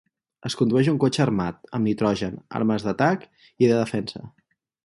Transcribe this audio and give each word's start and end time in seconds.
Es 0.47 0.53
condueix 0.61 0.87
un 0.93 0.97
cotxe 1.03 1.21
armat, 1.25 1.59
amb 1.79 1.89
nitrogen, 1.89 2.39
armes 2.63 2.89
d'atac 2.89 3.31
i 3.67 3.73
de 3.73 3.73
defensa. 3.83 4.27